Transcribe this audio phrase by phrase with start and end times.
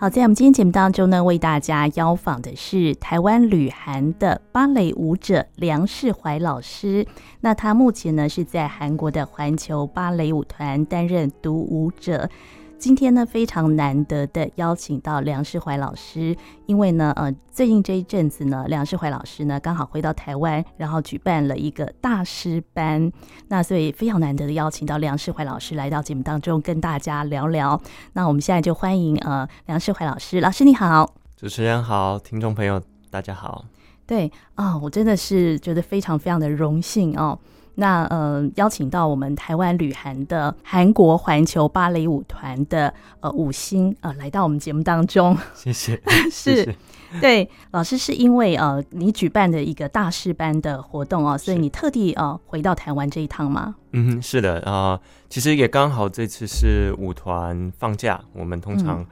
[0.00, 7.06] 好，在我们今天节目当中呢，为大家邀访的是台湾旅韩的芭蕾舞者梁世怀老师。
[7.42, 12.30] 那他目前呢是在韩国的环球芭蕾舞团担任独舞者。
[12.80, 16.34] 今天呢，非常难得的邀请到梁世怀老师，
[16.64, 23.12] 因为呢，呃，最近这一阵子呢，梁世怀老师呢刚好回到台湾，然后举办了一个大师班，
[23.48, 27.78] 那所以非常难得的邀请到梁世怀老师来到节目当中跟大家聊聊。
[28.14, 33.66] 那我们现在就欢迎呃梁世怀老师，老师你好，主持人好，听众朋友大家好。
[34.06, 37.38] 对啊，我真的是觉得非常非常的荣幸哦。
[37.74, 46.00] 那呃，邀请到我们台湾旅韩的韩国环球芭蕾舞团的呃舞星呃来到我们节目当中， 谢谢。
[46.30, 46.76] 是，谢谢
[47.20, 53.74] 对，老师是因为呃你举办的一个大师班的活动哦，所以你特地呃回到台湾这一趟吗？
[53.92, 59.06] 嗯，是的啊、呃，其实也刚好这次是舞团放假，我们通常啊、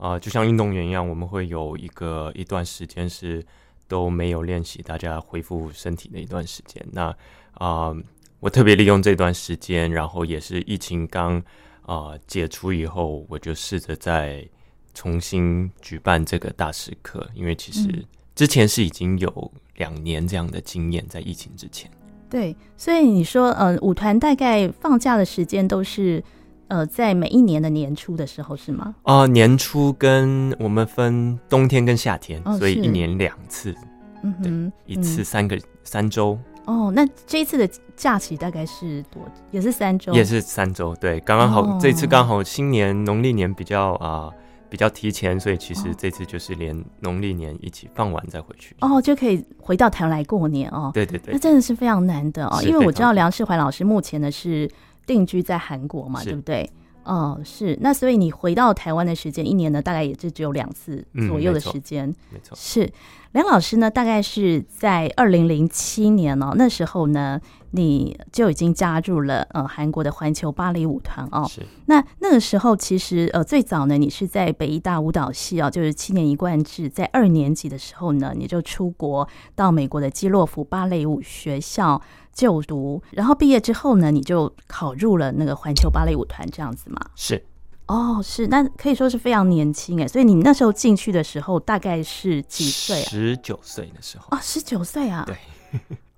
[0.00, 3.44] 嗯呃、就像运动员一样，我们会有一个一段时间是
[3.88, 6.84] 都没有练习，大家恢复身体的一段时间。
[6.92, 7.04] 那
[7.52, 7.96] 啊、呃，
[8.40, 11.38] 我特别利用这段时间，然后也是疫情刚
[11.82, 14.46] 啊、呃、解除以后，我就试着再
[14.92, 21.90] 重新举办这个大师课，因为其实之前是已经有两年这样的经验，在疫情之前。
[22.30, 26.22] 对，所以你说，呃，舞团大概放假的时间都是
[26.68, 28.94] 呃在每一年的年初的时候，是吗？
[29.02, 33.74] 啊、呃，年初跟我们分冬天跟夏天，哦、所以一年两次。
[34.22, 36.38] 嗯哼，一次三个、嗯、三周。
[36.64, 39.22] 哦，那这一次的假期大概是多？
[39.50, 40.14] 也是三周？
[40.14, 41.60] 也是三周，对，刚刚好。
[41.60, 44.34] 哦、这次刚好新年农历年比较啊、呃、
[44.70, 48.74] 比较提前，所以其实这次就是连农历年一起放完再回去。
[48.80, 50.90] 哦，就可以回到台湾来过年哦。
[50.94, 54.66] 对对对，那真的是非常难得哦，因为我知道梁世怀老师目前呢是
[55.06, 56.70] 定居在韩国嘛，对不对？
[57.04, 57.78] 哦，是。
[57.82, 62.08] 那所以你回到台湾的时间，一年呢大概也就只有两次左右的时间。
[62.08, 62.92] 嗯、没错，没错，是。
[63.32, 67.38] 梁老师呢，大概是在二零零七年哦，那时候呢，
[67.72, 71.44] 你就已经加入了呃韩国的环球芭蕾舞团哦。
[71.46, 71.60] 是。
[71.86, 82.00] 那那个时候其实呃最早呢，你是在北艺大舞蹈系哦，就是七年一贯制，在二年级的时候呢，你就出国到美国的基洛夫芭蕾舞学校
[82.34, 87.00] 就读，然后毕业之后呢，你就考入了那个环球芭蕾舞团这样子嘛？
[87.14, 87.42] 是。
[87.86, 93.08] 哦，是，那可以说是非常年轻哎，所以你那时候进去的时候大概是几岁啊？
[93.10, 95.22] 十九岁的时候啊，十九岁啊。
[95.26, 95.36] 对。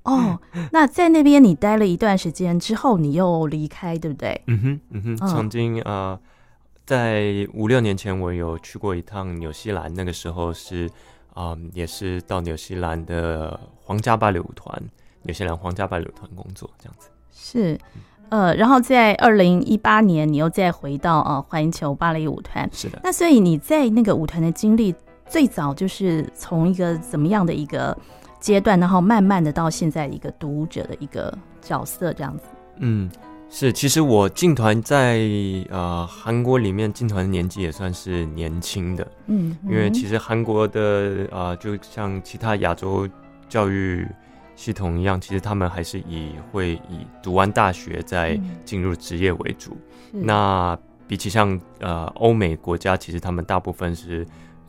[0.04, 0.38] 哦，
[0.70, 4.40] 那在那边你待了一段时间之后，你又离开，对不对？
[4.46, 5.16] 嗯哼，嗯哼。
[5.26, 6.20] 曾经啊、呃，
[6.86, 10.88] 在五六年前，我有去过一趟纽西兰，那个时候是
[11.34, 14.80] 啊、呃，也是到纽西兰的皇家芭蕾舞团，
[15.26, 17.08] 纽西兰皇家芭蕾舞团工作，这样子。
[17.32, 17.74] 是。
[17.74, 17.78] 嗯
[18.28, 22.68] 呃，然后在二零一八年，你又再回到呃环球芭蕾舞团。
[22.72, 22.98] 是的。
[23.04, 24.92] 那所以你在那个舞团的经历，
[25.28, 27.96] 最早就是从一个怎么样的一个
[28.40, 31.32] 阶段，然后慢慢的到现在一个独舞者的一个
[31.62, 32.42] 角色这样子。
[32.78, 33.08] 嗯，
[33.48, 33.72] 是。
[33.72, 35.20] 其实我进团在
[35.70, 39.06] 呃韩国里面进团的年纪也算是年轻的。
[39.28, 39.56] 嗯。
[39.62, 43.08] 因为其实韩国的啊、呃，就像其他亚洲
[43.48, 44.04] 教育。
[44.56, 49.76] 系统一样，其实他们还是以会以读完大学再进入职业为主。
[50.12, 54.26] 嗯、那比起像呃欧美国家，其实他们大部分是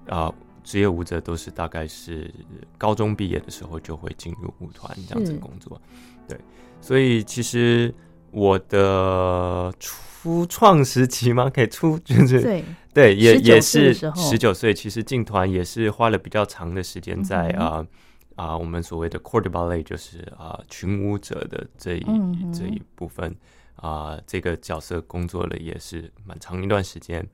[0.08, 0.32] 呃
[0.62, 2.30] 职业舞者都是大概是
[2.78, 5.82] 高中毕业的时候就会进入舞团这样子工作。
[6.28, 6.38] 对，
[6.82, 7.92] 所以其实
[8.32, 12.64] 我的初创时期嘛，可以初就是对
[12.94, 17.78] 对也也是十九岁，其实进团也是花了比较长的时间在啊。
[17.78, 17.88] 嗯
[18.38, 23.36] 啊，我们所谓的 corps de ballet 就是啊群舞者的这一、嗯、这一部分
[23.76, 27.28] 啊，这个角色工作了也是蛮长一段时间，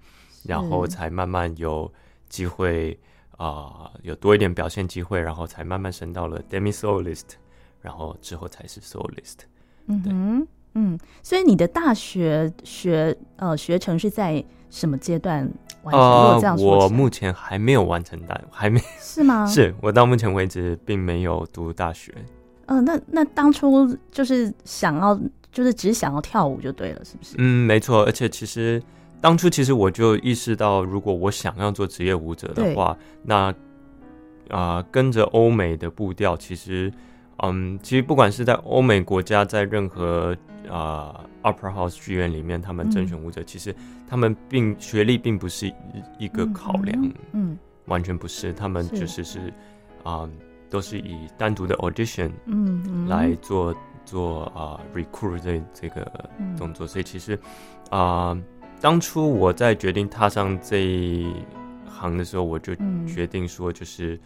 [0.46, 1.92] 然后才慢慢有
[2.30, 2.98] 机会
[3.36, 7.36] 啊，有多一点表现机会，然后才慢慢升到了 demi soloist，
[7.82, 9.40] 然后之后才是 soloist。
[9.88, 14.42] 嗯哼，嗯，所以你的大学学呃学程是在
[14.74, 15.48] 什么阶段
[15.84, 16.02] 完成？
[16.02, 19.46] 呃，我目前还没有完成大，还没 是吗？
[19.46, 22.12] 是我到目前为止并没有读大学。
[22.66, 25.18] 嗯、呃，那那当初就是想要，
[25.52, 27.36] 就是只想要跳舞就对了，是不是？
[27.38, 28.04] 嗯，没错。
[28.04, 28.82] 而且其实
[29.22, 33.54] 当初其实我就意识到，如果我想要做职业舞者的话，那
[34.50, 36.92] 啊、呃，跟着欧美的步调，其实，
[37.44, 40.36] 嗯，其实不管是在欧美国家，在任何
[40.74, 41.26] 啊。
[41.44, 43.76] 呃 Opera House 剧院里面，他们甄选舞者，嗯、其实
[44.08, 45.68] 他们并学历并不是
[46.18, 49.40] 一个考量，嗯，嗯，完全不是，他们就是是
[50.04, 50.30] 啊、呃，
[50.70, 57.36] 都是以单独的 audition，嗯，来做、嗯、做啊、呃、recruit 这这个动作，嗯、所以其实
[57.90, 58.44] 啊、呃，
[58.80, 61.34] 当初我在决定踏上这一
[61.86, 62.74] 行的时候，我就
[63.06, 64.20] 决定说，就是、嗯、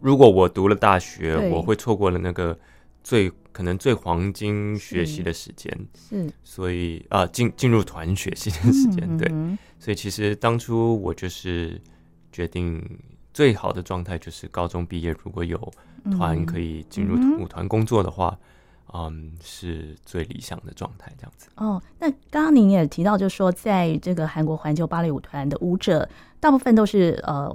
[0.00, 2.56] 如果我读了大学，我会错过了那个
[3.02, 5.72] 最可能最黄金学习的时间。
[5.94, 9.28] 是，所以啊，进进入团学习的时间，对。
[9.32, 11.80] 嗯、所以其实当初我就是
[12.32, 12.82] 决定
[13.32, 15.72] 最好的状态就是高中毕业，如果有
[16.12, 18.38] 团可以进入舞团工作的话。
[18.92, 21.48] 嗯，是最理想的状态，这样子。
[21.54, 26.08] 哦，那刚刚您也提到，就是说，在这个韩国环球芭蕾舞团的舞者，
[26.40, 27.48] 大部分都是呃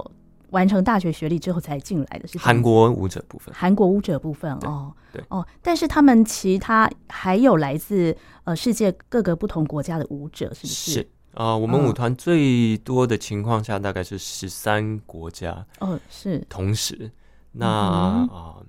[0.56, 3.54] 完成大学学历之后才进来的，是韩国舞者部分。
[3.54, 10.90] 韩国舞者部分哦，对哦，但是他们其他还有来自呃世界各个不同国家的舞者，是不是？
[10.92, 11.00] 是
[11.34, 15.66] 啊、呃，我们舞团最多的情况下大概是十三国家。
[15.80, 17.10] 哦，是同时，
[17.52, 18.14] 那啊。
[18.16, 18.66] 嗯呃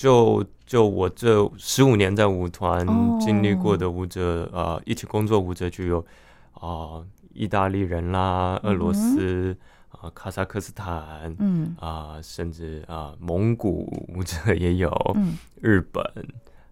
[0.00, 2.86] 就就我这十五年在舞团
[3.20, 4.54] 经历过的舞者，oh.
[4.54, 5.98] 呃，一起工作舞者就有
[6.54, 9.54] 啊、呃，意大利人啦，俄罗斯
[9.90, 11.76] 啊、呃，卡萨克斯坦，嗯。
[11.78, 16.02] 啊、呃，甚至啊、呃，蒙古舞者也有，嗯，日本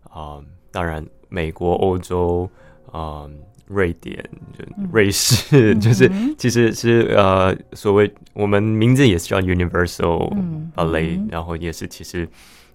[0.05, 2.49] 啊、呃，当然美国、欧洲
[2.87, 3.31] 啊、呃，
[3.67, 4.25] 瑞典
[4.57, 10.33] 就瑞士，嗯、 就是其实是呃，所谓我们名字也是叫 Universal
[10.75, 12.29] Ballet，、嗯、然后也是其实。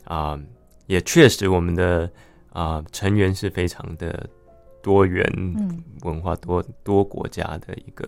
[0.05, 0.41] 啊、呃，
[0.87, 2.03] 也确实，我们的
[2.51, 4.29] 啊、呃、成员是非常的
[4.81, 5.25] 多元
[6.01, 8.05] 文化多、多多国家的一个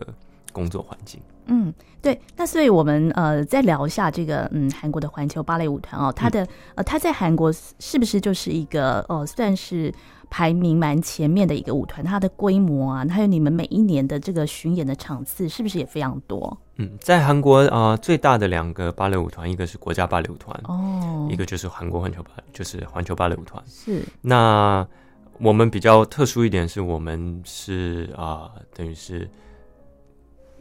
[0.56, 1.20] 工作环境。
[1.48, 1.72] 嗯，
[2.02, 2.20] 对。
[2.38, 9.94] 那所以我们呃再聊一下这个嗯韩国的环球芭蕾舞团哦，它的、嗯、呃它在韩国是不是就是一个呃算是
[10.30, 12.04] 排名蛮前面的一个舞团？
[12.04, 16.58] 它的规模啊，还有你们每一年的这个巡演的场次，是不是也非常多？
[16.78, 23.64] 嗯，在韩国啊、呃，最大的两个芭蕾舞团，一个是国家芭蕾舞团哦，一个就是韩国环球芭，就是环球芭蕾舞团。
[23.68, 24.04] 是。
[24.22, 24.86] 那
[25.38, 29.30] 我们比较特殊一点是，我们是啊、呃，等于是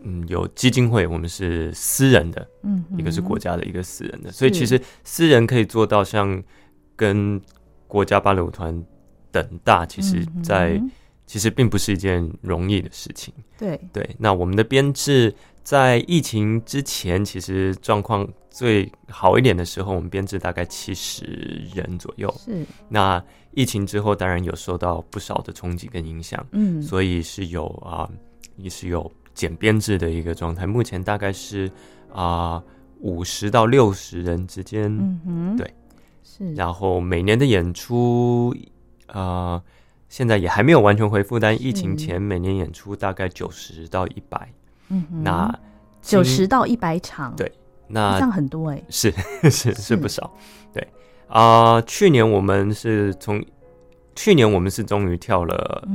[0.04, 6.42] 嗯有基金会，我们是私人的，嗯，一个是国家的，一个私人的，所以其实私人可以做到像
[6.94, 7.40] 跟
[7.88, 8.84] 国家芭蕾舞团
[9.30, 10.82] 等大，其实在，在
[11.26, 13.34] 其实并不是一件容易的事情。
[13.58, 15.34] 对对，那我们的编制。
[15.64, 21.24] 在疫情之前，其实状况最好一点的时候，我们编制大概七十
[21.74, 22.30] 人左右。
[22.38, 22.66] 是。
[22.86, 26.46] 那疫情之后，当然有受到不少的冲击跟影响。
[26.52, 26.82] 嗯。
[26.82, 28.06] 所以是有啊，
[28.58, 30.66] 也是有减编制的一个状态。
[30.66, 31.70] 目前大概是
[32.12, 32.62] 啊
[33.00, 34.84] 五十到六十人之间。
[34.84, 35.56] 嗯哼。
[35.56, 35.74] 对。
[36.22, 36.54] 是。
[36.54, 38.54] 然后每年的演出，
[39.08, 39.62] 呃，
[40.08, 44.50] 现在也还没有完全恢复，但疫情前每年演出大概九十到一百。
[44.88, 45.52] 嗯，那
[46.02, 47.50] 九十到一百场，对，
[47.88, 49.10] 那这样很多哎、欸，是
[49.50, 50.30] 是是不少，
[50.74, 50.86] 对
[51.26, 51.82] 啊、呃。
[51.86, 53.42] 去年我们是从
[54.14, 55.88] 去年我们是终于跳了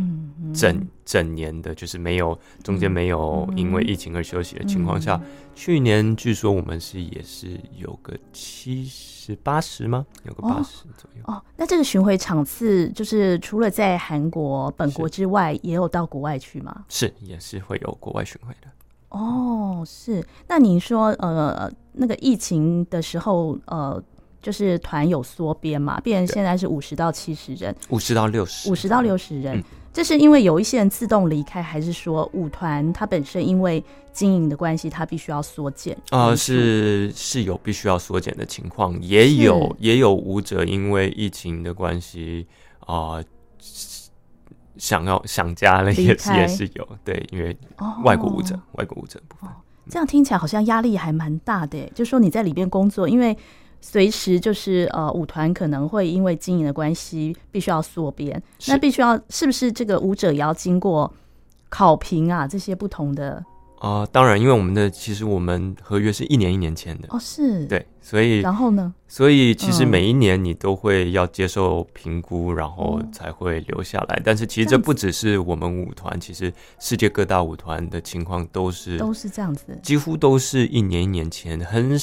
[0.53, 10.05] 整、嗯、整年的，就是没有中间没有因为疫情而休息的情况下，嗯、去年据说我们是也是有个七十八十吗？
[10.23, 11.43] 有个八十左右哦，哦。
[11.55, 16.85] 那这个巡回场次就是除了在韩国本国之外，也有到国外去吗？
[16.89, 18.67] 是，也是会有国外巡回的。
[19.09, 20.23] 哦，是。
[20.47, 24.01] 那你说，呃，那个疫情的时候，呃，
[24.41, 25.99] 就是团有缩编嘛？
[26.01, 29.57] 变成现在是五十到七十人，五十到六十，五十到六十人。
[29.57, 35.95] 嗯、这是因为有一些人自动离开，还是说舞团它本身因为经营的关系，它必须要缩减？
[36.09, 42.47] 啊、呃，是是有必须要缩减的情况，也有也有舞者因为疫情的关系
[42.81, 43.15] 啊。
[43.15, 43.25] 呃
[44.77, 47.53] 想要想家了也是也是有对，因为
[48.05, 49.51] 外国舞者、哦、外国舞者部分、哦，
[49.89, 51.85] 这样听起来好像压力还蛮大的。
[51.93, 53.37] 就说你在里边工作，因为
[53.81, 61.11] 随时就是呃舞团可能会因为经营的关系必须要缩编，那必须要是不是这个舞者也要经过
[61.69, 63.43] 考评啊这些不同的？
[63.79, 68.93] 啊、呃，当然，因为我们的其实我们合约是一年一年签的哦，是对，所以然后呢？
[69.07, 74.21] 所以其实每一年你都会要接受评估，嗯、然后才会留下来。
[74.21, 81.57] 但是其实这不只是我们舞团，其实世界各大舞团的情况都是都是这样子，几乎都是一年一年签。
[81.61, 81.97] 很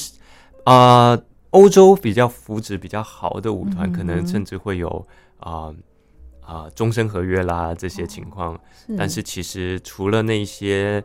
[0.63, 5.07] 啊，呃、欧洲比较福祉比较好的舞团，嗯、可能甚至会有
[5.39, 5.73] 啊
[6.41, 8.53] 啊终身合约啦这些情况。
[8.53, 11.03] 哦、是但是其实除了那些。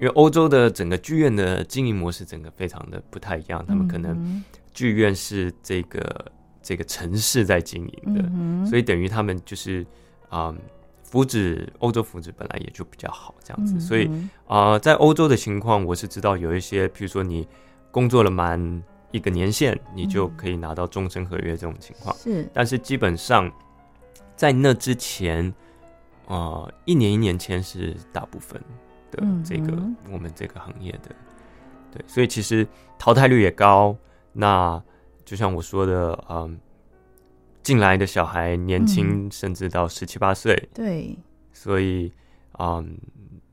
[0.00, 3.64] 因为欧洲的整个剧院的经营模式，整个非常的不太一样。
[3.64, 9.86] 他们可能剧院是这个这个城市在经营的，嗯、所以等于他们就是
[10.28, 10.58] 啊、嗯，
[11.04, 13.74] 福祉欧洲福祉本来也就比较好，这样子。
[13.76, 14.06] 嗯、所以
[14.48, 17.46] 啊、呃，在欧洲的情况，我是知道有一些，譬如说你
[17.92, 18.82] 工作了满
[19.14, 22.14] 一个年限，你就可以拿到终身合约这种情况。
[22.16, 23.50] 是，但是基本上
[24.34, 25.46] 在那之前，
[26.26, 28.60] 啊、呃，一年一年签是大部分。
[29.12, 31.14] 的这个、嗯、我们这个行业的。
[31.92, 32.66] 对，所以其实
[32.98, 33.96] 淘汰率也高。
[34.32, 34.82] 那
[35.24, 36.58] 就像我说的，嗯，
[37.62, 40.60] 进来的小孩年轻，甚至到十七八岁。
[40.74, 41.16] 对，
[41.52, 42.12] 所以，
[42.58, 42.98] 嗯，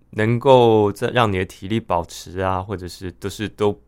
[0.09, 3.79] 能够在让你的体力保持啊，或者是都是都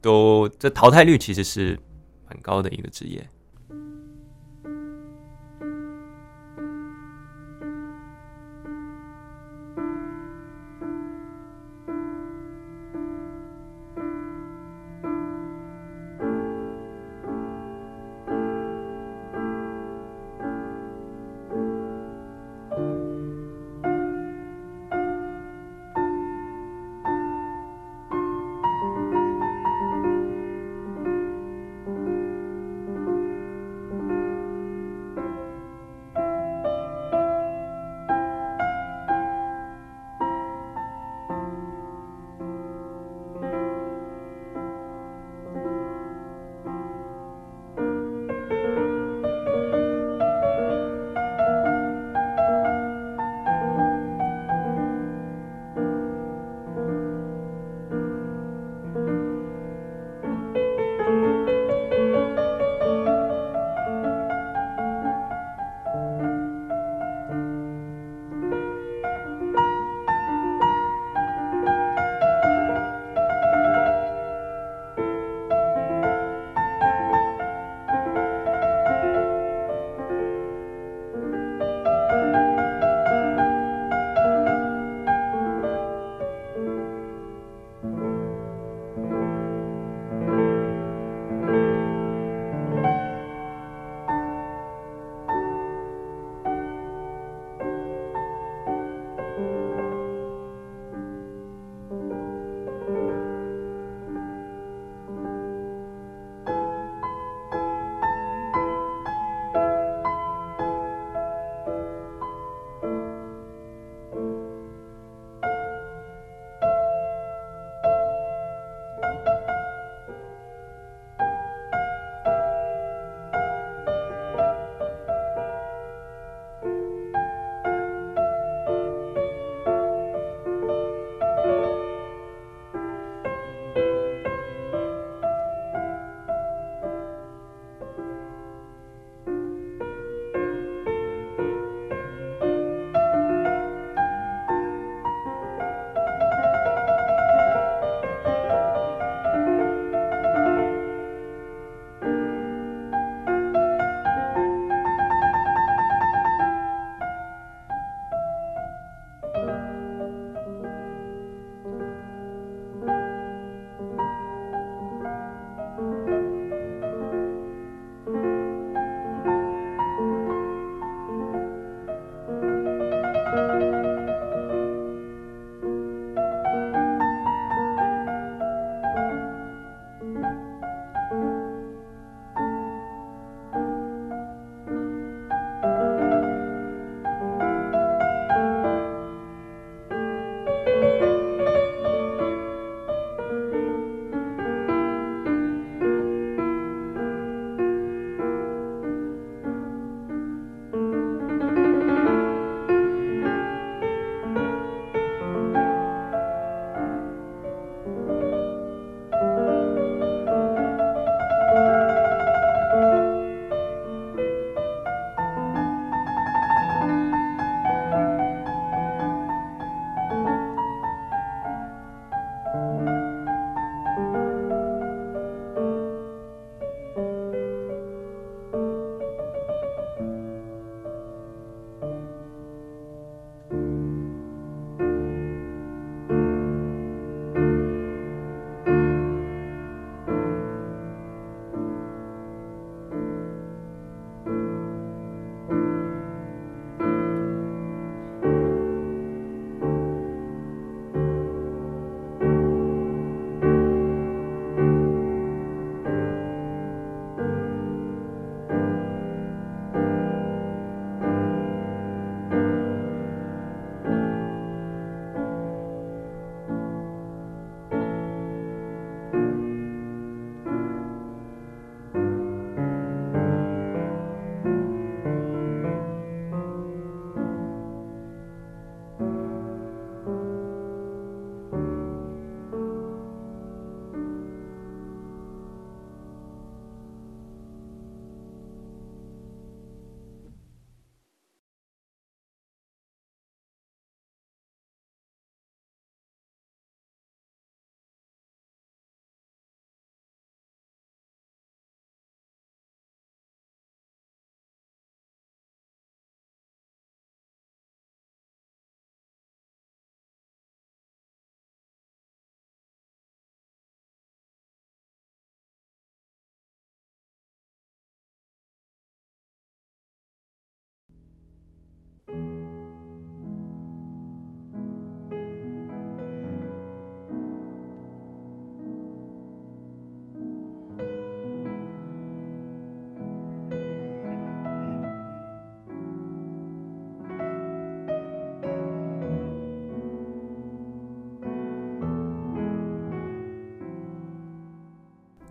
[0.00, 1.78] 都这淘汰率其实是
[2.26, 3.28] 蛮高的一个职业。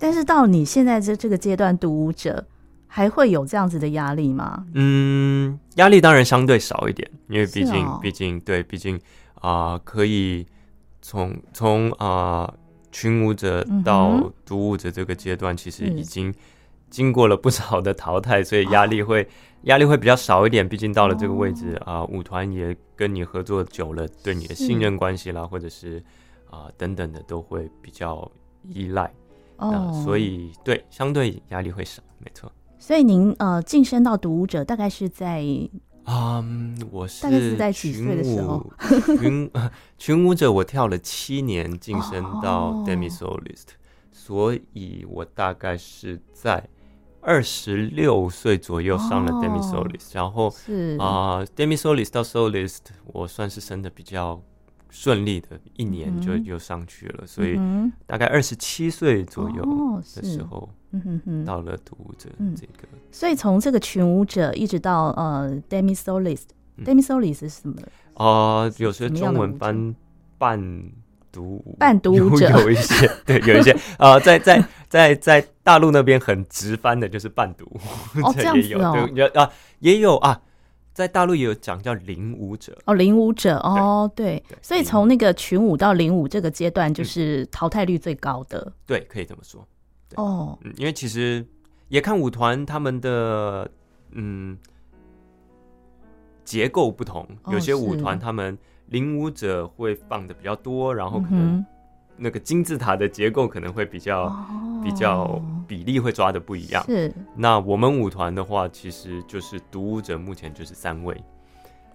[0.07, 2.47] 但是到你现在这这个阶段，独舞者
[2.87, 4.65] 还会有这样子的压力吗？
[4.73, 8.95] 嗯，压力当然相对少一点，因为毕竟，哦、毕竟对，毕竟
[9.41, 10.47] 啊、呃，可以
[11.01, 12.49] 从从啊
[12.89, 16.33] 群舞者到独舞者这个阶段，其实已经
[16.89, 19.27] 经过了不少的淘汰，所以压力会
[19.63, 20.65] 压、哦、力会比较少一点。
[20.65, 26.01] 毕竟到了这个位置啊、舞团也跟你合作久了，对你的信任关系啦，或者是
[26.49, 28.32] 啊、呃、等等的，都会比较
[28.69, 29.12] 依赖。
[29.58, 32.52] 哦、呃，所以对，相对压力会少，没错。
[32.80, 35.43] 所以您呃晋升到独舞者大概是在
[36.04, 38.65] 啊、嗯，我是大概是在几岁的时候？
[39.20, 39.52] 群
[39.98, 43.74] 群舞者我跳了七年晋升到 demi soloist，、哦、
[44.12, 46.70] 所以我大概是在
[47.20, 54.41] 二十六岁左右上了 demi soloist，、哦、然后是啊、呃、demi soloist 到 soloist 我算是升的比较。
[54.89, 57.60] 顺利的一年就又上去了，嗯、所以
[58.06, 60.69] 大概二十七岁左右的时候，
[61.45, 62.88] 到了独舞者这个。
[63.12, 67.76] 所以从这个群舞者一直到呃 demi soloist，demi soloist 是什么？
[68.13, 69.95] 啊，有些中文翻
[70.38, 70.60] 半
[71.32, 72.50] 独舞，半独舞者。
[72.62, 73.71] 有一些，对，有一些。
[73.97, 77.65] 啊、呃，在在在在大陆那边很直翻的就是半独，
[78.23, 80.41] 哦，这样子哦，有啊，也有啊。
[80.97, 82.75] 在大陆也有讲叫领舞者。
[82.86, 89.63] 哦，领舞者哦，对，对，所以从那个群舞到领舞这个阶段，就是淘汰率最高的，嗯、对，可以这么说。
[90.15, 91.45] 哦，嗯，因为其实
[91.89, 93.69] 也看舞团他们的
[94.13, 94.57] 嗯
[96.43, 98.57] 结构不同，有些舞团他们
[98.88, 101.63] 领舞者会放的比较多，然后可能。
[102.17, 106.84] 那个金字塔的结构可能会比较、哦、比较比例会抓的不一样。
[106.86, 111.15] 是，那我们舞团的话，其实就是独舞者目前就是三位。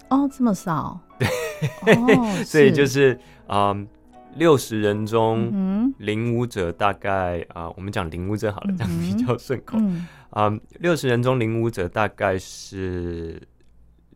[0.08, 1.00] 哦，这么少？
[1.18, 3.74] 对，哦、 所以就是啊，
[4.36, 9.78] 六、呃、十人中，领舞者大概啊、呃，我们讲领舞者好了，嗯、这样比较顺口。
[10.30, 13.42] 啊、嗯，六十、呃、人中领舞者大概是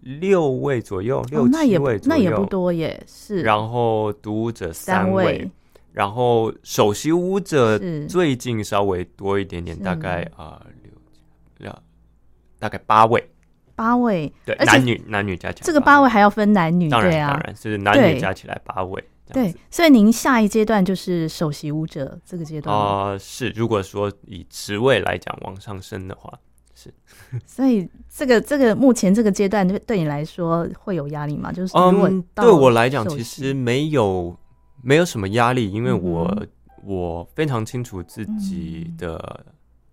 [0.00, 3.02] 六位左右，六七位左右，那也不多耶。
[3.06, 5.50] 是，然后独舞者三位。
[5.96, 10.92] 然后首席舞者最近稍微多一点点，大概啊六
[11.56, 11.82] 两
[12.58, 13.30] 大概八位，
[13.74, 19.02] 八位对，男女男女加起来，这个八位还要分男女，当然当然是男女加起来八位。
[19.32, 26.30] 对，所以您下一阶段就是首席舞者这个阶段啊，是如果说以职位来讲往上升的话，
[26.74, 26.92] 是。
[27.46, 31.50] 所以这个这个目前这个阶段对对你来说会有压力吗？
[31.50, 34.38] 就是如果对我来讲，其实没有。
[34.82, 36.48] 没有什么压力，因为我、嗯、
[36.84, 39.44] 我非常清楚自己的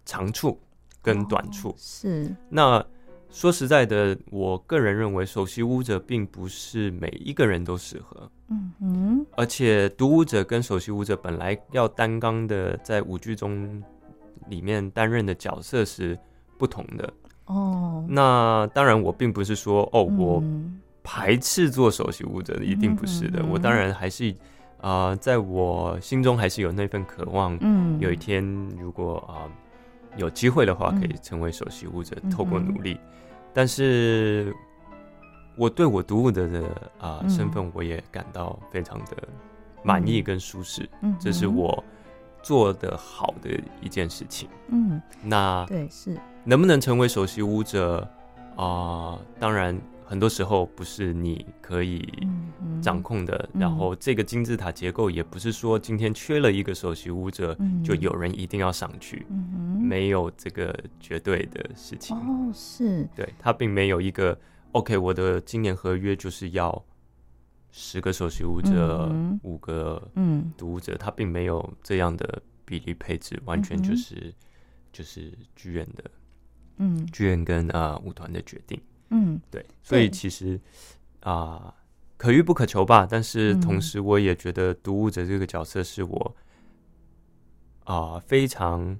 [0.05, 0.59] 长处
[1.01, 1.69] 跟短处。
[1.69, 2.85] 哦、是那
[3.29, 8.29] 说实在的，我个人认为首席舞者并不是每一个人都适合。
[8.49, 13.81] 嗯嗯，而且独舞者跟首席舞者本来要担纲的在舞剧中
[14.47, 16.15] 里面担任的角色是
[16.59, 17.11] 不同的。
[17.45, 20.43] 哦，那当然我并不是说哦，我
[21.01, 23.39] 排斥做首席舞者的，一定不是的。
[23.41, 24.35] 嗯、我当然还是。
[24.83, 27.57] 啊、呃，在我心中还是有那份渴望。
[27.61, 28.43] 嗯，有一天
[28.77, 32.99] 如果啊、呃、有机会的话，可以成为首席舞者，嗯、透过努力。
[33.01, 33.09] 嗯、
[33.53, 34.53] 但是，
[35.55, 36.59] 我对我独舞的的
[36.99, 39.15] 啊、呃、身份，我也感到非常的
[39.83, 40.89] 满意跟舒适。
[41.01, 41.81] 嗯，这是我
[42.41, 44.49] 做的好的一件事情。
[44.67, 48.01] 嗯，那对是能不能成为首席舞者
[48.57, 49.19] 啊、呃？
[49.39, 49.79] 当然。
[50.05, 52.07] 很多时候不是你可以
[52.81, 62.15] 掌控的，然后这个金字塔结构也不是说今天缺了一个首席舞者，嗯、就有人一定要上去，嗯、没有这个绝对的事情。
[62.17, 64.37] 哦，是，对，他并没有一个
[64.73, 66.85] OK，我的今年合约就是要
[67.71, 70.51] 十个首席舞者，嗯、五个嗯。
[70.57, 74.33] 独舞者，他并没有这样的比例配置，完全就是、嗯、
[74.91, 76.03] 就是剧院的，
[76.77, 78.79] 嗯，剧院跟啊、呃、舞团的决定。
[79.13, 80.59] 嗯，对，所以其实
[81.21, 81.73] 啊、呃，
[82.17, 83.07] 可遇不可求吧。
[83.09, 86.35] 但是同时，我也觉得读物者这个角色是我
[87.83, 88.97] 啊、呃、非常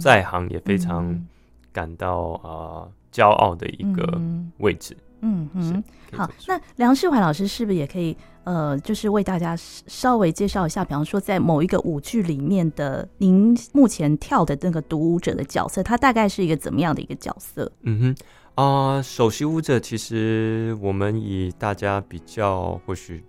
[0.00, 1.26] 在行，嗯、也非常
[1.72, 4.20] 感到啊骄、呃、傲的一个
[4.58, 4.96] 位置。
[4.98, 17.70] 嗯嗯，好，那梁世怀老师是不是也可以呃，就是为大家稍微介绍一下，比方说在某一个舞剧里面的您目前跳的那个独舞者的角色，他大概是一个怎么样的一个角色？
[17.82, 18.16] 嗯哼。
[18.54, 23.24] 啊、呃，首席舞者其实我们以大家比较或许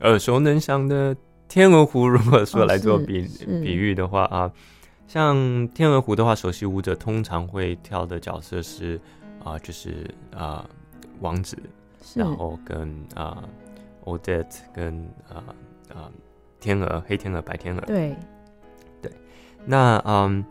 [0.00, 1.14] 耳熟能详的
[1.48, 3.26] 《天鹅湖》，如果说来做比、哦、
[3.62, 4.52] 比喻的话啊，
[5.08, 5.34] 像
[5.72, 9.00] 《天鹅湖》的话，首席舞者通常会跳的角色是
[9.42, 10.70] 啊、呃，就是啊、呃、
[11.20, 11.56] 王子，
[12.14, 13.42] 然后跟啊、
[14.04, 14.98] 呃、Odette 跟
[15.28, 15.44] 啊啊、
[15.88, 16.12] 呃呃、
[16.60, 18.14] 天鹅黑天鹅白天鹅，对
[19.02, 19.12] 对。
[19.64, 20.44] 那嗯，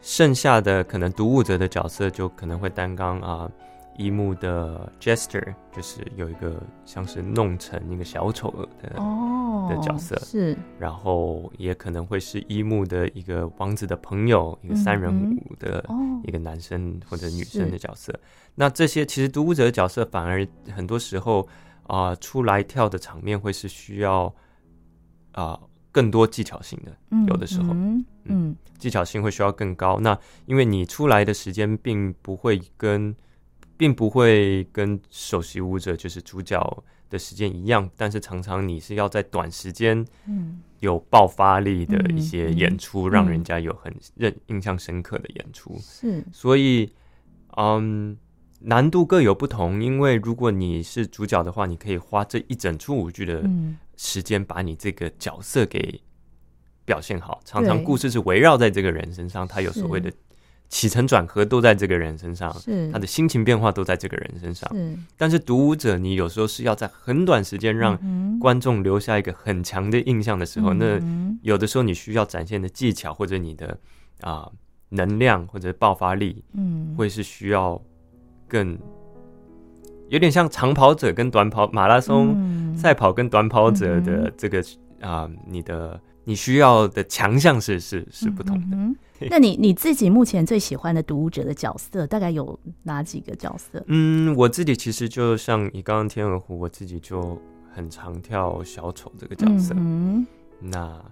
[0.00, 3.50] 剩下的可能读舞者的角色就可能会担纲啊。
[3.96, 10.16] 一幕的 jester 就是有一个像是弄成一个小丑的哦的角色。
[10.20, 15.84] 是，然后也可能会是一幕的一个王子的朋友，一个三人舞的
[16.24, 18.12] 一个男生或者女生的角色。
[18.54, 21.42] 那这些其实独舞者的角色反而很多时候
[21.84, 24.26] 啊、呃、出来跳的场面会是需要
[25.32, 26.96] 啊、呃、更多技巧性的，
[27.28, 27.72] 有的时候。
[27.72, 28.56] 嗯，嗯。
[28.76, 29.98] 技巧性会需要更高。
[30.00, 33.14] 那因为你出来的时间并不会跟
[33.76, 45.74] 并不会跟首席舞者就是主角的时间一样，但是常常你是要在短时间，嗯有爆发力的一些演出，让人家有很认印象深刻的演出。
[45.80, 46.92] 是，所以，
[47.56, 48.16] 嗯，
[48.60, 49.82] 难度各有不同。
[49.82, 53.48] 因为如果你是主角的话，你可以花这一整出舞剧的
[53.96, 56.02] 时间，把你这个角色给
[56.84, 57.40] 表现好。
[57.46, 60.12] 常常故事是围绕在这个人身上，他有所谓的。
[60.74, 62.90] 起承转合都在这个人身上，是。
[62.90, 64.68] 他的心情变化都在这个人身上。
[64.74, 67.96] 是，但是独舞者，你有时候是要在很短时间让
[68.40, 73.68] 观众留下一个很强的印象的时候，嗯、那有的时候你需要展现的技巧或者你的
[74.22, 74.52] 啊、呃、
[74.88, 77.80] 能量或者爆发力，嗯，会是需要
[78.48, 78.76] 更
[80.08, 84.58] 有点像长跑者跟短跑马拉松赛跑跟短跑者的这个
[85.00, 88.76] 啊、嗯呃，你的你需要的强项是是是不同的。
[88.76, 88.96] 嗯
[89.30, 93.82] 那你你自己目前最喜欢的独舞者的角色大概有哪几个角色？
[93.86, 97.40] 嗯，我自己其实就像你刚刚天鹅湖，我自己就
[97.72, 99.72] 很常跳小丑这个角色。
[99.78, 100.26] 嗯，
[100.60, 101.02] 那啊、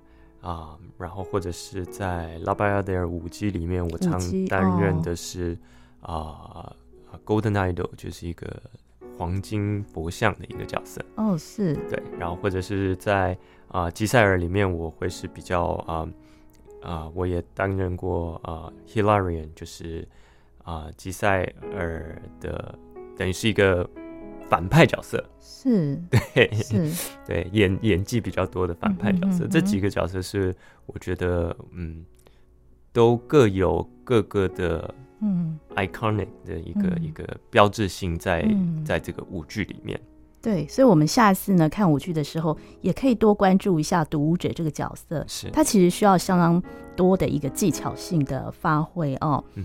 [0.43, 5.57] 呃，然后或者是在拉巴亚德尔舞姬里面，我常担任的是
[6.01, 6.77] 啊、哦
[7.13, 8.63] 呃、Golden Idol，就是一个
[9.17, 11.01] 黄金佛像的一个角色。
[11.15, 12.03] 哦，是对。
[12.19, 13.39] 然后或者是在
[13.73, 16.07] 啊吉赛尔里面，我会是比较啊。
[16.07, 16.09] 呃
[16.83, 20.05] 啊、呃，我也担任过啊、呃、，Hilarion，就是
[20.65, 22.77] 啊，吉赛尔的
[23.17, 23.89] 等于是一个
[24.51, 26.91] 反派角色，是，对，是，
[27.25, 29.27] 对，演演技比较多的反派角色。
[29.27, 30.53] 嗯哼嗯哼，这几个角色是
[30.87, 32.05] 我觉得，嗯，
[32.93, 40.01] 都各有各个的嗯 iconic 的一个、嗯、一个标志性在，在、嗯、在这个舞剧里面。
[40.43, 46.61] 对，所以，我们下次呢看舞剧的时候，也可以多关注一下独舞者这个角色，是，他其实需要相当
[46.97, 49.43] 多的一个技巧性的发挥哦。
[49.55, 49.65] 嗯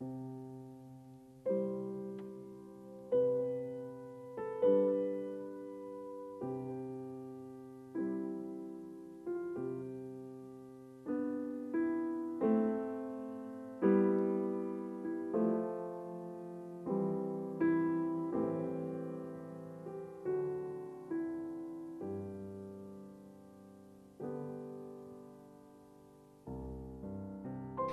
[0.00, 0.65] Música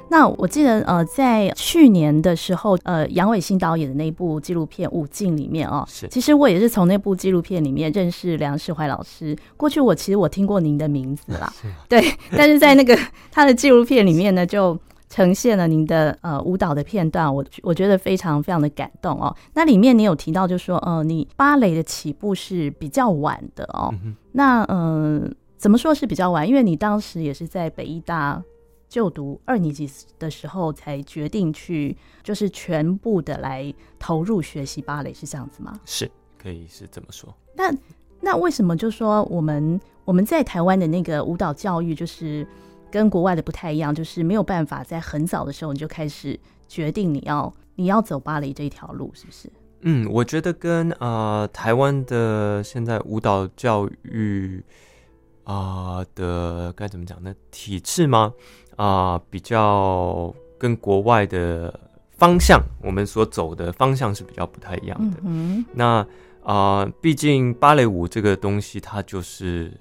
[0.10, 9.36] 那我记得，呃，在去年的时候，呃，杨伟新导演的那部纪录片《武进》里面哦，是，其实我也是从那部纪录片里面认识梁世怀老师。
[9.58, 11.52] 过去我其实我听过您的名字啦，
[11.90, 12.00] 对，
[12.38, 12.96] 但是在那个
[13.32, 14.78] 他的纪录片里面呢，就
[15.10, 19.36] 呈现了您的呃舞蹈的片段，我我觉得非常非常的感动哦。
[19.56, 23.90] 那里面你有提到，就是说，呃，你芭蕾的起步是比较晚的哦。
[24.04, 26.48] 嗯、那嗯、呃，怎么说是比较晚？
[26.48, 28.40] 因为你当时也是在北艺大。
[28.94, 35.74] 就读二年级的时候才决定去，就是全部的来投入学习芭蕾，是这样子吗？
[35.84, 37.36] 是，可以是这么说。
[37.56, 37.74] 那
[38.22, 42.48] 那为什么就说我们我们在台湾的那个舞蹈教育，就是
[42.92, 49.52] 跟国外的不太一样，就是没有办法在很早的时候你就开始决定你要你要走芭蕾这一条路，是不是？
[49.82, 54.64] 嗯，我觉得跟呃台湾的现在舞蹈教育
[55.46, 57.34] 啊、呃、的该怎么讲呢？
[57.50, 58.34] 体制吗？
[58.76, 61.80] 啊、呃，比较跟国外的
[62.18, 65.18] 方向，我们所走的方向是比较不太一样的。
[65.24, 65.98] 嗯，那
[66.42, 69.72] 啊、呃，毕竟芭蕾舞这个东西，它就是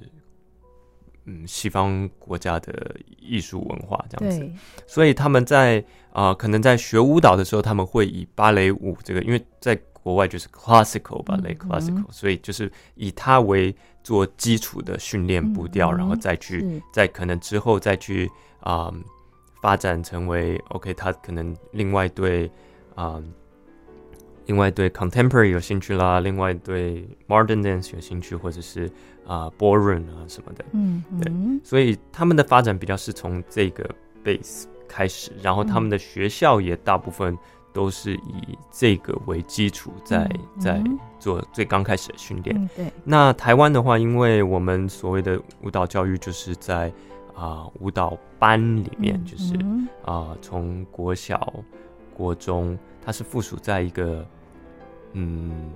[1.26, 4.50] 嗯西方国家的艺术文化这样子，
[4.86, 5.78] 所以他们在
[6.12, 18.28] 啊、呃，可能在学舞蹈的时候，他们会以芭蕾舞这个，因为在国外就是 classical 芭蕾 classical，所以就是以它为做基础的训练步调，嗯，然后再去，再可能之后再去。
[18.62, 19.02] 啊、um，
[19.60, 22.50] 发展成为 OK，他可能另外对
[22.94, 23.24] 啊，um,
[24.46, 28.90] 另外对 contemporary 有兴趣啦，另外对 modern dance 有兴趣，或者是
[29.26, 33.88] 啊 ballroom 啊什么的，嗯，对，所以他们的发展比较是从这个
[34.24, 37.38] base 开始，然后他们的学校也大部分
[37.72, 40.84] 都是以这个为基础在，在在
[41.20, 42.70] 做最刚开始的训练。
[42.76, 46.92] 对，那台湾的话，因为我们所谓的舞蹈教育就是在。
[47.34, 49.54] 啊、呃，舞蹈班里面就是
[50.04, 51.52] 啊，从、国小、
[52.14, 54.26] 国中，它是附属在一个
[55.12, 55.70] 嗯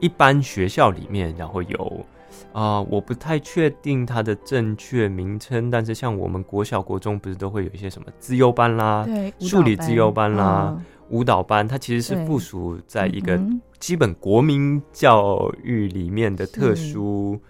[0.00, 2.06] 一般学校里面，然后有
[2.52, 9.06] 啊、呃，我不太确定它的正确名称，但是像我们国小、国中不是都会有一些什么资优班啦、
[9.38, 13.40] 数理资优班啦、嗯、舞蹈班，它其实是附属在一个
[13.78, 17.40] 基本国民教育里面的特殊。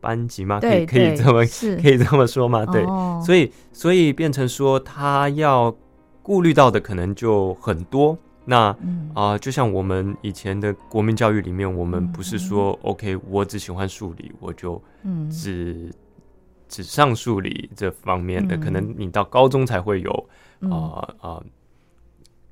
[0.00, 0.58] 班级吗？
[0.60, 1.44] 可以可以这么
[1.82, 2.64] 可以这么说吗？
[2.66, 5.74] 对，哦、所以所以变成说他要
[6.22, 8.16] 顾虑到的可能就很多。
[8.46, 14.82] 那啊、嗯呃，就像我们以前的国民教育里面，我们不是说、嗯、OK，我只喜欢数理，我就
[15.30, 15.92] 只、嗯、
[16.66, 18.60] 只上数理这方面的、嗯。
[18.60, 20.10] 可能你到高中才会有
[20.62, 21.44] 啊啊、呃呃、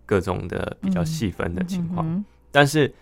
[0.05, 2.93] 各种的比较细分的情况、嗯，但是。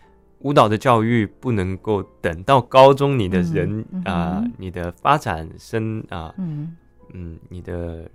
[0.46, 6.76] 舞蹈的教育不能够等到高中，你的人啊、嗯呃，你的发展生啊、呃，嗯。
[7.12, 8.08] 嗯，你的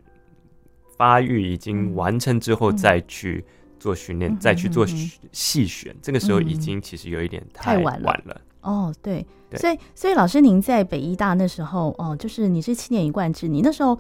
[0.98, 3.44] 发育已经完成之后再去
[3.80, 4.86] 做训练、嗯，再去做
[5.32, 8.08] 细选、嗯，这个时候已经其实有一点太晚了。
[8.08, 8.42] 晚了。
[8.62, 13.98] 哦，对，对，所以所以老师您在北医大那时候哦，就是你是七年一贯制，你那时候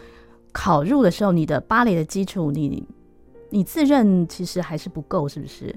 [0.52, 2.86] 考入的时候，你的芭蕾的基础，你
[3.50, 5.74] 你自认其实还是不够，是不是？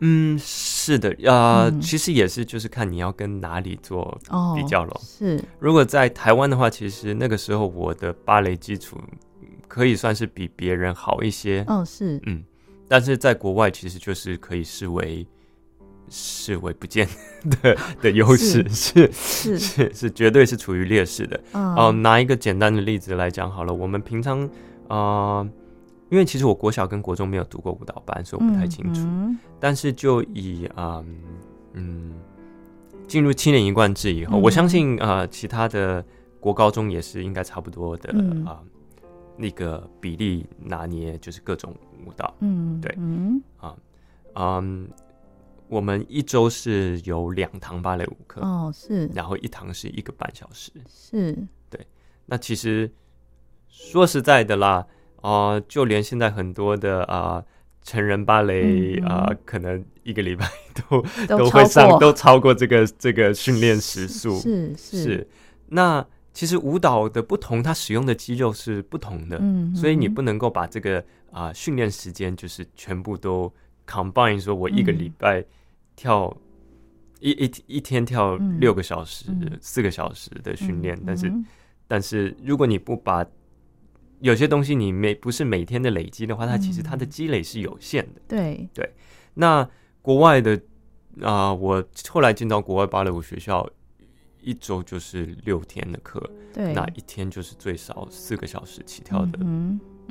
[0.00, 4.16] 嗯，是的，呃、嗯，其实也是，就是看你要跟哪里做
[4.56, 4.92] 比较咯。
[4.94, 8.96] 哦、是，如果在台湾的话，其实那个时候我的芭蕾基础
[9.66, 11.64] 可以算是比别人好一些。
[11.66, 12.44] 哦，是，嗯，
[12.86, 15.26] 但是在国外其实就是可以视为
[16.08, 17.08] 视为不见
[17.60, 21.36] 的的优势，是 是是是绝对是处于劣势的。
[21.52, 24.44] 哦、呃，拿一个简单的例子来讲好了，我们平常
[24.86, 24.96] 啊。
[25.40, 25.48] 呃
[26.10, 29.06] 因为其实我国小跟国中没有读过舞蹈班，所以我不太清楚。
[29.60, 31.04] 但是就以啊
[31.74, 32.14] 嗯
[33.06, 36.04] 进入七年一贯制以后，嗯、我相信啊、呃、其他的
[36.40, 38.10] 国高中也是应该差不多的
[38.46, 38.62] 啊、
[39.36, 41.74] 那个比例拿捏，就是各种
[42.06, 42.34] 舞蹈。
[42.40, 43.76] 嗯，对，嗯啊
[44.34, 44.88] 嗯，
[45.68, 51.36] 我们一周是有两堂芭蕾舞课哦，是，然后一堂是一个半小时，是
[51.68, 51.86] 对。
[52.24, 52.90] 那其实
[53.68, 54.86] 说实在的啦。
[55.28, 57.44] 啊、呃，就连现在很多的啊、呃、
[57.82, 59.26] 成人芭蕾啊、嗯。
[59.26, 60.48] 呃，可能一个礼拜
[60.88, 64.38] 都都，都会上，都超过这个这个训练时速。
[64.38, 65.28] 是是，是。
[65.68, 70.98] 那其实舞蹈的不同，它使用的肌肉是不同的，嗯，所以你不能够把这个
[71.30, 73.52] 啊、呃、训练时间就是全部都
[73.86, 75.44] combine 说，我一个礼拜
[75.96, 76.40] 跳、嗯、
[77.20, 81.46] 一一一天跳六个小时、嗯、四个小时的训练，嗯、但是、嗯、
[81.86, 83.26] 但是如果你不把
[84.20, 88.20] 有些东西你每不是每天的累积的话，它其实它的积累是有限的。
[88.26, 88.92] 对对，
[89.34, 89.68] 那
[90.02, 90.56] 国外的
[91.20, 93.64] 啊、呃，我后来进到国外芭蕾舞学校，
[94.40, 96.20] 一周就是六天的课，
[96.52, 99.38] 对，那一天就是最少四个小时起跳的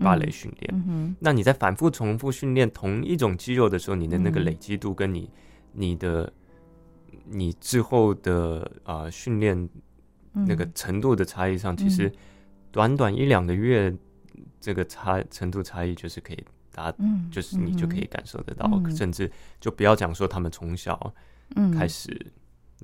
[0.02, 1.16] 芭蕾训练。
[1.20, 5.32] 那你在反复重复训练同一种肌肉的时候，你的那个累积度跟你、嗯、
[5.74, 6.32] 你的
[7.26, 9.68] 你之后的啊训练
[10.32, 12.10] 那个程度的差异上，其实。
[12.72, 13.94] 短短一两个月，
[14.60, 16.44] 这个差程度差异就是可以
[16.74, 21.14] 达，嗯、就是你就可以感受得到，嗯、甚至就不要讲说他们从小
[21.74, 22.10] 开始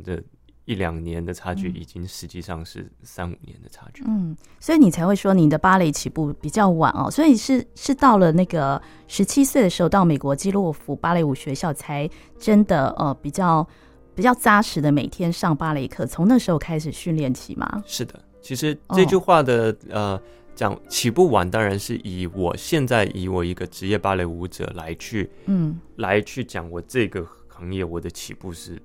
[0.04, 0.24] 的
[0.66, 4.04] 一两年的差距，已经实际上是三五年的差距。
[4.08, 12.10] 嗯，所以你才会说你的芭蕾起步比较晚哦，所以是是到了那个十七岁的时候到美国基洛夫芭蕾舞学校才
[12.40, 13.68] 真的呃比较
[14.16, 17.84] 比较扎实的每天上芭蕾课，从那时候开始训练起吗？
[17.86, 18.18] 是的。
[18.44, 19.96] 其实这句话的、oh.
[19.96, 20.22] 呃
[20.54, 28.80] 讲起步晚，当然是以我现在以我一个职业芭蕾舞者来去嗯来去讲我这个行业，我的起步是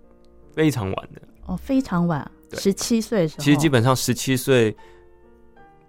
[0.54, 3.44] 非常晚的哦，oh, 非常晚，十七岁的时候。
[3.44, 4.74] 其实基本上十七岁，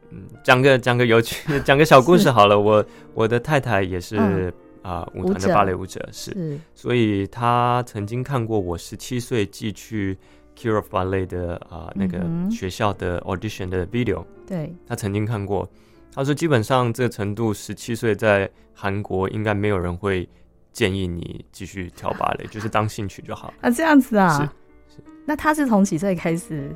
[0.10, 2.60] 嗯，讲个讲个有趣， 讲个小故事好了。
[2.60, 10.18] 我我的太太也是啊、嗯呃、舞团的芭蕾舞者，是，是所以她曾经看过我十七岁寄去。
[10.60, 12.20] Kirov Ballet 的啊、呃，那个
[12.51, 15.66] 学校的 audition 的 video，对，他曾经看过，
[16.14, 20.28] 他说基本上这个程度，十七岁在韩国应该没有人会
[20.74, 23.53] 建议你继续跳芭蕾， 就是当兴趣就好。
[23.62, 24.51] 啊，这样子啊？
[24.89, 25.03] 是是。
[25.26, 26.76] 那他是从几岁开始？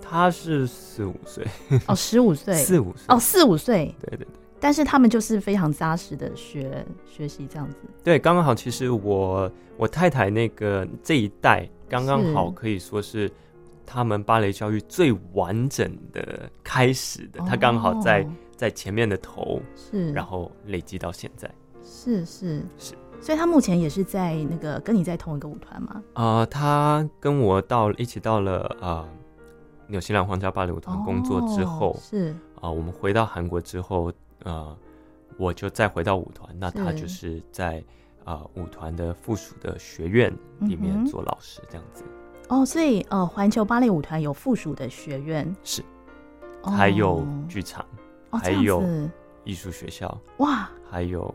[0.00, 1.46] 他是四五岁。
[1.86, 3.04] 哦，十五岁，四五岁。
[3.08, 3.94] 哦，四五岁。
[4.00, 4.26] 对对对。
[4.58, 7.76] 但是他们就是非常扎实的学学习这样子。
[8.02, 11.68] 对，刚刚好，其实我我太太那个这一代。
[11.88, 13.30] 刚刚好可以说是
[13.86, 21.50] 他们芭蕾教育最完整的开始的，他刚好在在前面的头，是，然后累积到现在，
[21.82, 22.62] 是是。
[22.76, 26.02] 是，所以他目前也是在那个跟你在同一个舞团吗？
[26.12, 29.08] 啊，他跟我到一起到了啊
[29.86, 32.34] 纽西兰皇家芭蕾舞团工作之后，是。
[32.60, 34.12] 啊，我们回到韩国之后，
[34.44, 34.76] 呃，
[35.38, 37.82] 我就再回到舞团，那他就是在。
[38.28, 42.04] 啊，舞团的附属的学院里面做老师这样子。
[42.48, 45.82] 哦，所以呃，环球芭蕾舞团有附属的学院，是，
[46.62, 47.82] 还有剧场，
[48.30, 48.84] 还有
[49.44, 51.34] 艺术学校，哇，还有，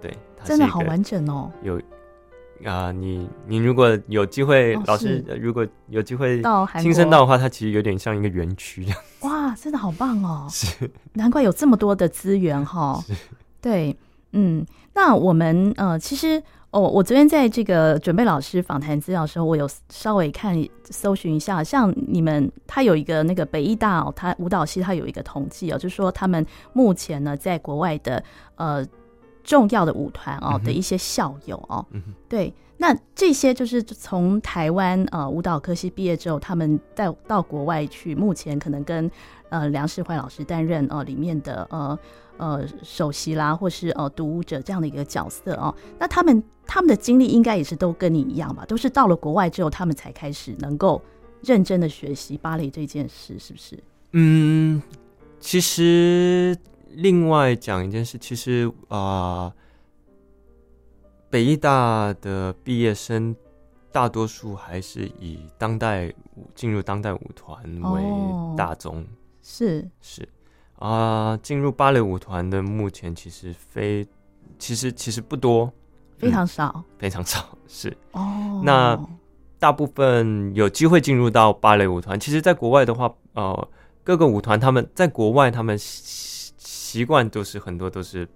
[0.00, 1.52] 对，真的好完整哦。
[1.62, 1.78] 有
[2.64, 8.98] 啊，你你如果有机会，老师如果有机会到亲身到的话，它其实有点像一个园区这样。
[9.20, 10.46] 哇，真的好棒哦！
[10.48, 13.04] 是，难怪有这么多的资源哈。
[13.60, 13.94] 对。
[14.32, 14.64] 嗯，
[14.94, 28.24] 那我们呃，其实哦，我昨天在这个准备老师访谈资料的时候，我有稍微看搜寻一下，像你们，他有一个那个北艺大哦，他舞蹈系他有一个统计哦，就是说他们目前呢，在国外的
[28.56, 28.82] 呃
[29.44, 39.10] 重要的舞团哦的一些校友哦，嗯、对，那这些就是从台湾呃舞蹈科系毕业之后，他们带到国外去，目前可能跟
[39.50, 41.98] 呃梁世怀老师担任呃里面的呃。
[42.38, 45.74] 呃，首席啦，或是呃，独舞者这样的一个角色哦。
[45.98, 48.64] 那他们他们的经历应该也是都跟你一样吧？
[48.66, 51.00] 都是到了国外之后，他们才开始能够
[51.42, 53.78] 认真的学习芭蕾这件事，是不是？
[54.12, 54.82] 嗯，
[55.38, 56.56] 其实
[56.90, 59.52] 另外讲一件事，其实啊、呃，
[61.30, 63.34] 北艺大的毕业生
[63.90, 68.02] 大多数还是以当代舞进入当代舞团为
[68.56, 69.06] 大宗，哦、
[69.42, 70.28] 是是。
[70.82, 74.04] 啊，进入芭蕾舞团的目前其实非，
[74.58, 75.72] 其实其实不多，
[76.18, 78.60] 非常少，嗯、非常少，是哦。
[78.64, 78.98] 那
[79.60, 83.68] 大部分有机会进入到芭蕾舞团，其实，在国外的话，呃，
[84.02, 88.28] 各个舞团他们在国外，他们习习惯都是很多都是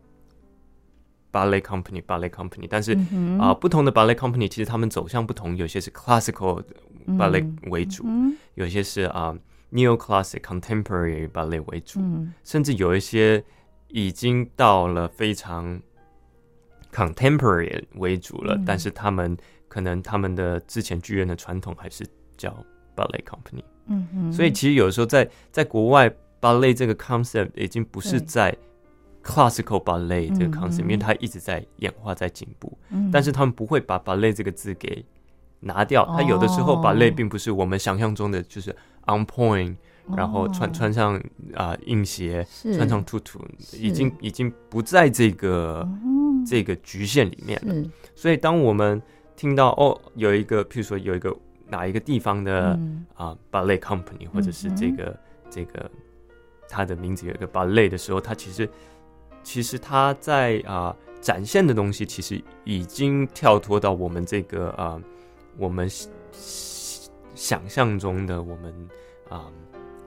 [1.33, 6.63] ballet company，ballet company，但是啊、嗯呃，不同的 ballet company 其实他们走向不同，有些是 classical
[7.09, 9.35] ballet 为主，嗯、有些是啊。
[9.35, 9.39] 呃
[9.77, 13.45] Neo-classic contemporary ballet 为主，嗯、甚至有一些
[13.89, 15.79] 已经到了非常
[16.91, 19.37] contemporary 为主了，嗯、但是他们
[19.69, 22.07] 可能他们的之前剧院的传统还是
[22.39, 22.51] 叫
[22.97, 23.63] ballet company。
[23.89, 26.11] 嗯哼，所以其实有时候在在国外
[26.41, 28.57] ballet 这个 concept 已经不是在
[29.23, 35.05] classical ballet 这个 concept，、嗯、因为它一直在演化在进步，嗯、但是他们不会把 ballet 这个字给
[35.61, 36.07] 拿掉。
[36.17, 38.75] 它有的时候 ballet 并不是我们想象中的就是。
[39.07, 39.77] On point，
[40.17, 41.15] 然后穿穿上
[41.55, 42.45] 啊、呃、硬鞋，
[42.75, 43.41] 穿上兔兔，
[43.73, 45.89] 已经已经不在这个
[46.45, 47.91] 是这个局限里面了。
[48.15, 49.01] 所以当我们
[49.37, 51.37] 听到哦，有一个，譬如说有一个
[51.69, 53.07] 哪一个地方的啊、嗯。
[53.17, 55.19] 呃、ballet company，或者是这个、嗯、
[55.51, 55.91] 这个
[56.69, 58.69] 它的名字有一个 ballet 的时候，它其实
[59.45, 65.03] 其实它在啊、呃、展现的东西，其实已经跳脱到我们这个啊、呃、
[65.57, 65.89] 我们
[67.37, 68.73] 想象中的我们
[69.29, 69.53] 啊、呃、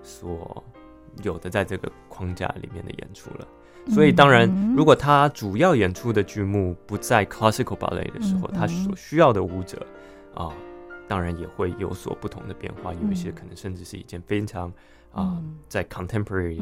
[0.04, 0.62] 所
[1.24, 3.48] 有的在这个框架里面的演出了。
[3.88, 9.88] 所以当然，如果他主要演出的剧目不在 classical ballet 的时候，他所需要的舞者
[10.36, 10.52] 啊，
[11.08, 12.94] 当然也会有所不同的变化。
[12.94, 14.72] 有一些可能甚至是一件非常
[15.12, 16.60] 啊，在 contemporary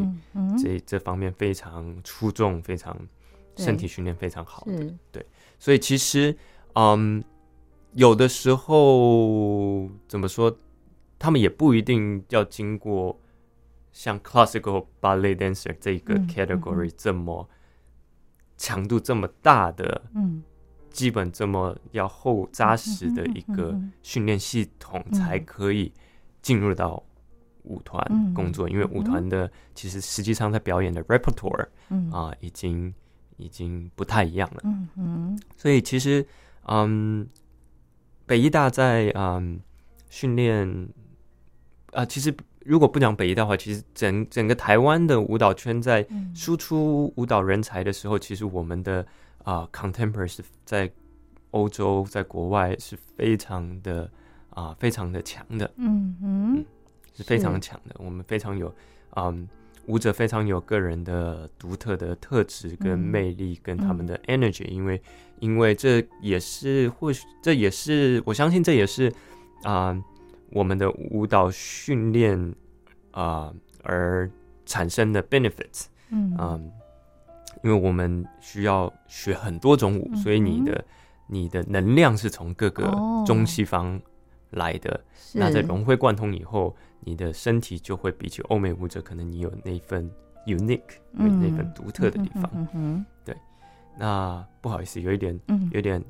[0.62, 2.96] 这这方面非常出众、非常
[3.58, 4.94] 身体训练非常好的。
[5.12, 5.26] 对，
[5.60, 6.34] 所以其实
[6.76, 7.22] 嗯，
[7.98, 10.56] 有的时候怎么说，
[11.18, 13.20] 他们也不一定要经过。
[13.92, 17.50] 像 classical ballet dancer 这个 category 这么
[18.56, 20.44] 强度这么大的，嗯，
[20.92, 25.92] 基本这么要厚扎实的一个训练系统，才可以
[26.44, 27.04] 进入到
[27.64, 28.70] 舞团工作。
[28.70, 31.66] 因为舞团的其实实际上在表演的 repertoire
[32.12, 32.94] 啊，已经
[33.38, 34.62] 已经不太一样了。
[34.66, 36.24] 嗯嗯，所以其实，
[36.68, 37.28] 嗯，
[38.28, 39.60] 北医大在嗯
[40.10, 40.90] 训练
[41.94, 42.36] 啊，其实。
[42.68, 46.06] 如果不讲北医大的话，其实整整个台湾的舞蹈圈在
[46.36, 49.00] 输出舞蹈人才的时候，嗯、其实我们的
[49.46, 50.92] 啊、呃、contemporary 是在
[51.52, 54.02] 欧洲，在国外是非常的
[54.50, 56.66] 啊、呃、非常的强的，嗯嗯，
[57.14, 57.96] 是非常强的。
[58.00, 58.76] 我们非常有
[59.16, 59.48] 嗯
[59.86, 65.02] 舞者非常有个人的独特的特质跟魅力，跟他们的 energy，、嗯、因为
[65.40, 69.10] 因为这也是或许这也是我相信这也是
[69.64, 69.90] 啊。
[69.90, 70.04] 呃
[70.52, 72.56] 我们的舞蹈训练
[73.12, 74.32] 啊，而
[74.66, 76.72] 产生的 benefits，嗯，嗯，
[77.66, 80.86] 因为我们需要学很多种舞，嗯、所以你的
[81.28, 82.90] 你的能量是从各个
[83.26, 84.00] 中西方
[84.52, 84.90] 来的。
[84.90, 85.02] 哦、
[85.34, 90.10] 那在融会贯通以后，你的身体就会比起欧美舞者，可能你有那份
[90.46, 92.50] unique，、嗯、那份独特的地方。
[92.54, 93.36] 嗯嗯、对。
[93.98, 95.40] 那不好意思，有一点，
[95.72, 96.04] 有点，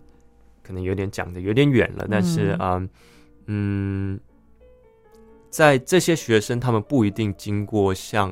[0.63, 2.89] 可能有点讲的有点远了，但是啊，嗯。
[3.47, 4.19] 嗯
[5.49, 8.29] 在这些学生，他们不一定经过像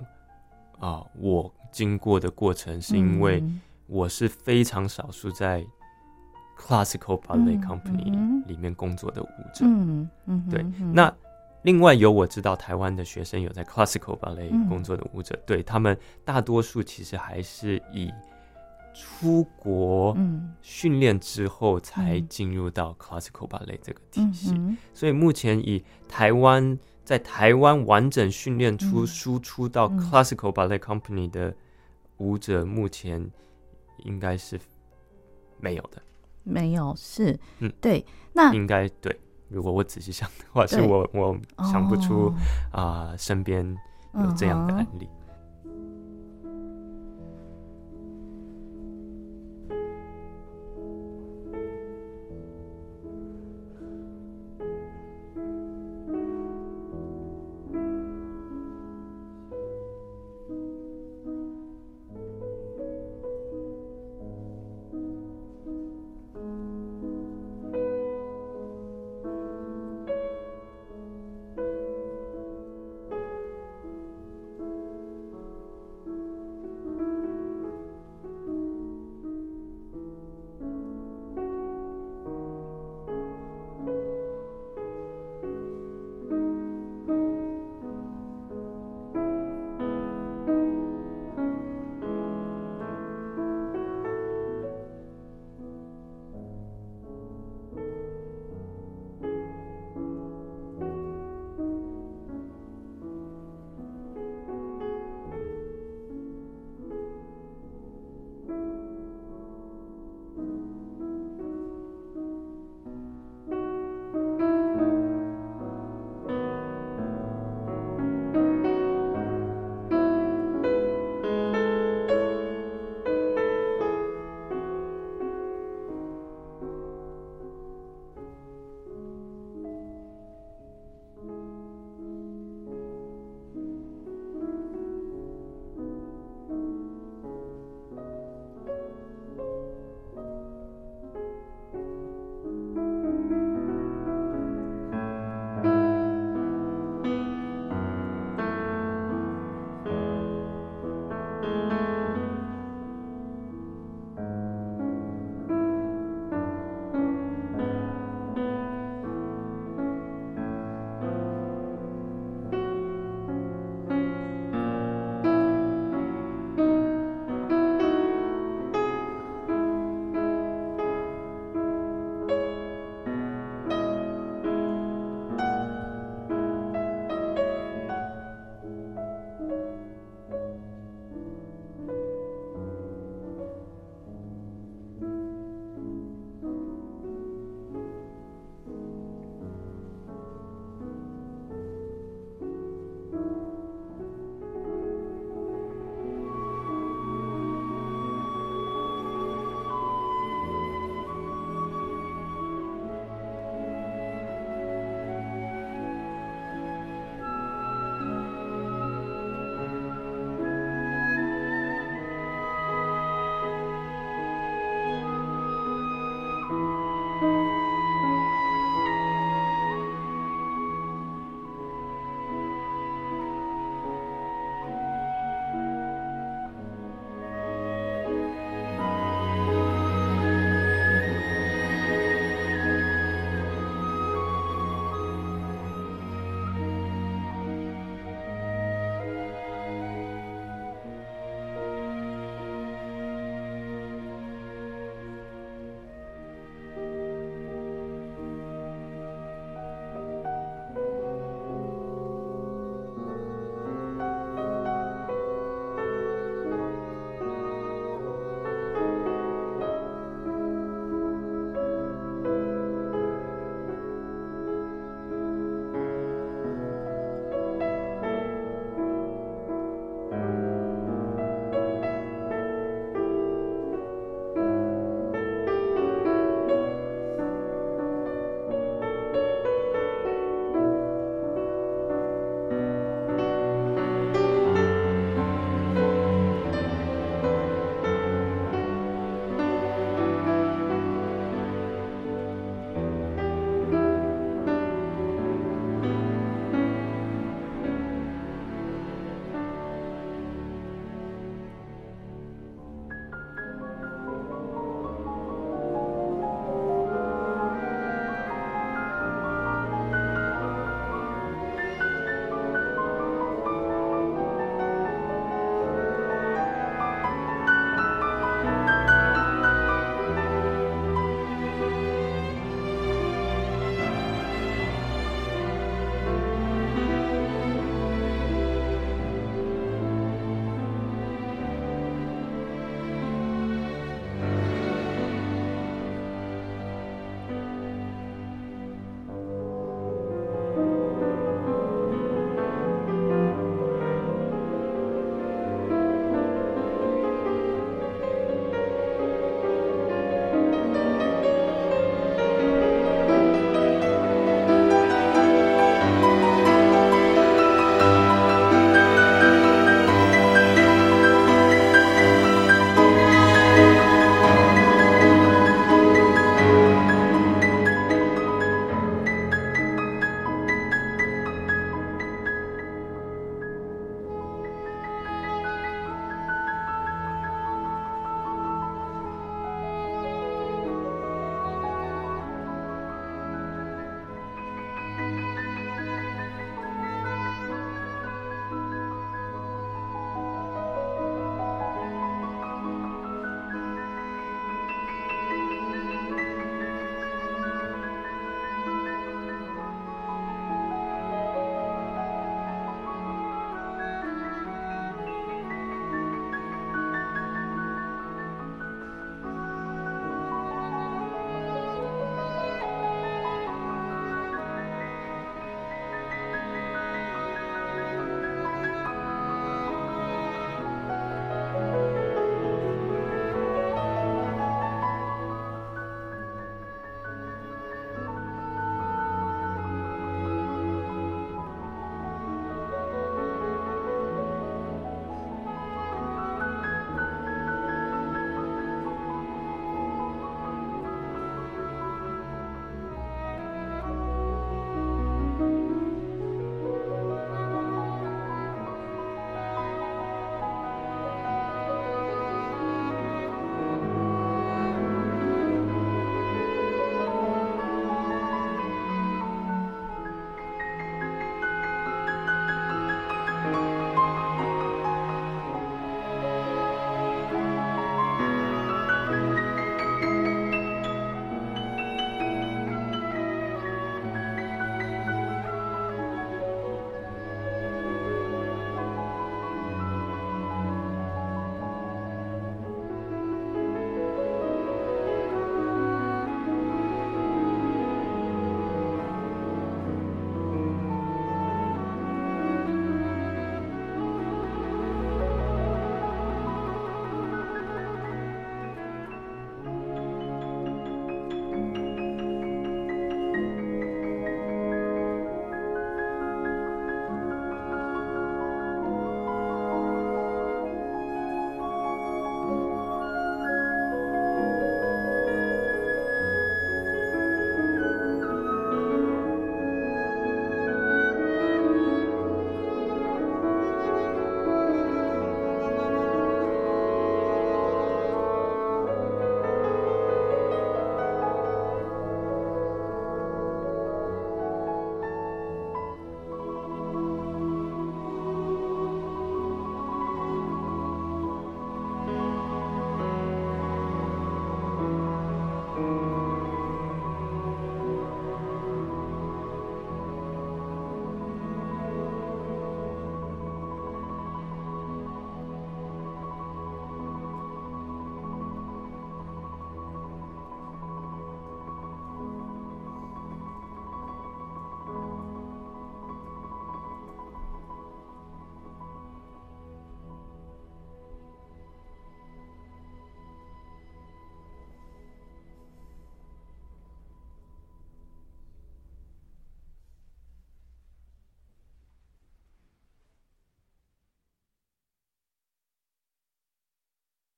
[0.77, 3.41] 啊、呃、我经过的过程，是因为
[3.87, 5.65] 我是非常少数在
[6.59, 9.65] classical ballet company 里面工作的舞者。
[9.65, 10.63] 嗯嗯，对。
[10.93, 11.11] 那
[11.63, 18.11] 另外有我知道台湾的学生有在 classical ballet 工作的舞者，对他们大多数其实还是以
[18.95, 20.17] 出国
[20.61, 24.55] 训练之后才进入到 classical ballet 这个体系。
[24.93, 26.79] 所以目前以台湾。
[27.05, 31.55] 在台湾完整训练出输出到 classical ballet company 的
[32.17, 33.23] 舞者，目前
[33.99, 34.59] 应该是
[35.59, 36.01] 没有的。
[36.41, 39.15] 没有是，嗯，对，那应该对。
[39.49, 42.33] 如果我仔细想的话，是我我想不出
[42.71, 43.63] 啊，身边
[44.15, 45.07] 有这样的案例。